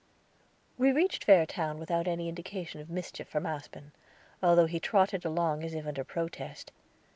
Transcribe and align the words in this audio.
We 0.79 0.91
reached 0.91 1.23
Fairtown 1.27 1.77
without 1.77 2.07
any 2.07 2.27
indication 2.27 2.81
of 2.81 2.89
mischief 2.89 3.27
from 3.27 3.45
Aspen, 3.45 3.91
although 4.41 4.65
he 4.65 4.79
trotted 4.79 5.25
along 5.25 5.63
as 5.63 5.75
if 5.75 5.85
under 5.85 6.03
protest. 6.03 6.71